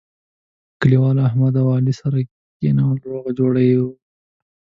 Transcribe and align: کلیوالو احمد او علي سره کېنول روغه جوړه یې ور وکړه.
کلیوالو 0.79 1.21
احمد 1.29 1.53
او 1.61 1.67
علي 1.77 1.93
سره 2.01 2.19
کېنول 2.59 2.97
روغه 3.11 3.31
جوړه 3.39 3.61
یې 3.69 3.75
ور 3.81 3.89
وکړه. 3.89 4.07